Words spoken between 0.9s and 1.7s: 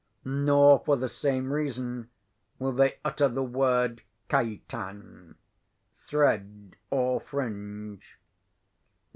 the same